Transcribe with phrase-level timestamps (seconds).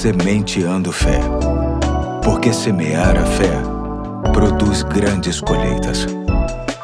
[0.00, 1.20] Sementeando Fé.
[2.24, 3.52] Porque semear a fé
[4.32, 6.06] produz grandes colheitas.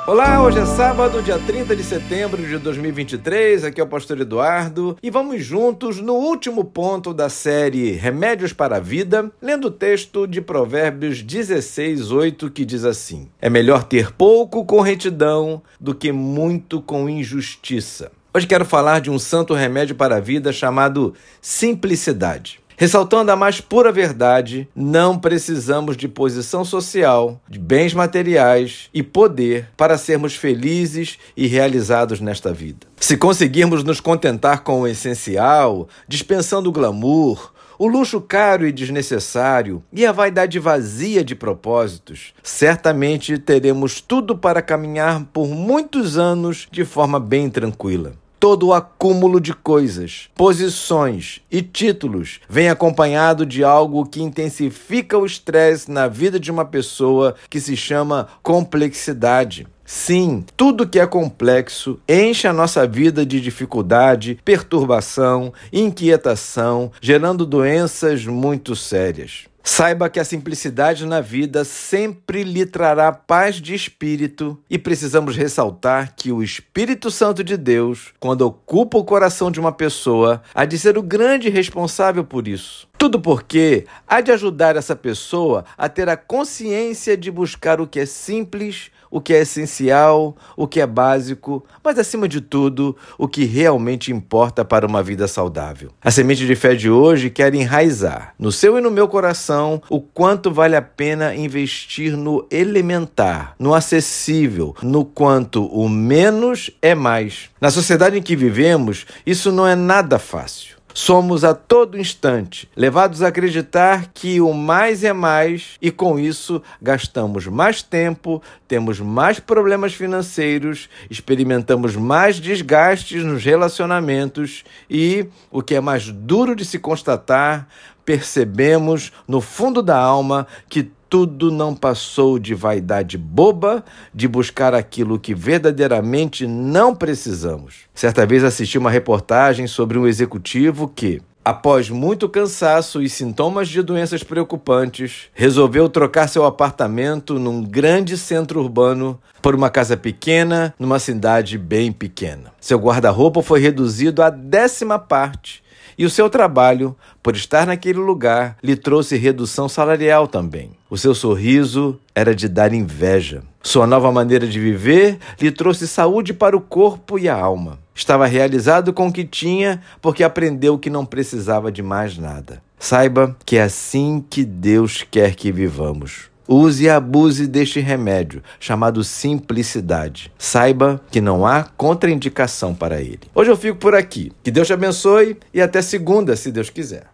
[0.07, 3.65] Olá, hoje é sábado, dia 30 de setembro de 2023.
[3.65, 8.77] Aqui é o Pastor Eduardo e vamos juntos no último ponto da série Remédios para
[8.77, 14.13] a Vida, lendo o texto de Provérbios 16, 8, que diz assim: É melhor ter
[14.13, 18.13] pouco com retidão do que muito com injustiça.
[18.35, 22.61] Hoje quero falar de um santo remédio para a vida chamado simplicidade.
[22.79, 29.71] Ressaltando a mais pura verdade, não precisamos de posição social, de bens materiais e poder
[29.79, 32.87] para sermos felizes e realizados nesta vida.
[33.01, 39.83] Se conseguirmos nos contentar com o essencial, dispensando o glamour, o luxo caro e desnecessário
[39.91, 46.85] e a vaidade vazia de propósitos, certamente teremos tudo para caminhar por muitos anos de
[46.85, 54.07] forma bem tranquila todo o acúmulo de coisas, posições e títulos vem acompanhado de algo
[54.07, 59.67] que intensifica o estresse na vida de uma pessoa que se chama complexidade.
[59.85, 68.27] Sim, tudo que é complexo enche a nossa vida de dificuldade, perturbação, inquietação, gerando doenças
[68.27, 69.47] muito sérias.
[69.69, 76.15] Saiba que a simplicidade na vida sempre lhe trará paz de espírito e precisamos ressaltar
[76.15, 80.79] que o Espírito Santo de Deus, quando ocupa o coração de uma pessoa, há de
[80.79, 82.87] ser o grande responsável por isso.
[83.07, 88.01] Tudo porque há de ajudar essa pessoa a ter a consciência de buscar o que
[88.01, 93.29] é simples, o que é essencial, o que é básico, mas acima de tudo, o
[93.29, 95.93] que realmente importa para uma vida saudável.
[96.03, 100.01] A semente de fé de hoje quer enraizar no seu e no meu coração o
[100.01, 107.51] quanto vale a pena investir no elementar, no acessível, no quanto o menos é mais.
[107.61, 110.76] Na sociedade em que vivemos, isso não é nada fácil.
[110.99, 116.63] Somos a todo instante levados a acreditar que o mais é mais e com isso
[116.81, 125.75] gastamos mais tempo, temos mais problemas financeiros, experimentamos mais desgastes nos relacionamentos e, o que
[125.75, 127.69] é mais duro de se constatar,
[128.07, 133.85] percebemos no fundo da alma que tudo não passou de vaidade boba
[134.15, 137.81] de buscar aquilo que verdadeiramente não precisamos.
[137.95, 143.83] Certa vez assisti uma reportagem sobre um executivo que, após muito cansaço e sintomas de
[143.83, 150.99] doenças preocupantes, resolveu trocar seu apartamento num grande centro urbano por uma casa pequena numa
[150.99, 152.53] cidade bem pequena.
[152.61, 155.66] Seu guarda-roupa foi reduzido à décima parte
[155.99, 160.71] e o seu trabalho, por estar naquele lugar, lhe trouxe redução salarial também.
[160.91, 163.43] O seu sorriso era de dar inveja.
[163.63, 167.79] Sua nova maneira de viver lhe trouxe saúde para o corpo e a alma.
[167.95, 172.63] Estava realizado com o que tinha porque aprendeu que não precisava de mais nada.
[172.79, 176.31] Saiba que é assim que Deus quer que vivamos.
[176.49, 180.33] Use e abuse deste remédio, chamado simplicidade.
[180.39, 183.21] Saiba que não há contraindicação para ele.
[183.35, 184.33] Hoje eu fico por aqui.
[184.43, 187.05] Que Deus te abençoe e até segunda, se Deus quiser.